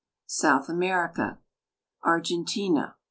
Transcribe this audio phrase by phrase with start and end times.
[0.25, 1.39] SOUTH AMERICA X
[2.03, 2.95] RGENTiNA.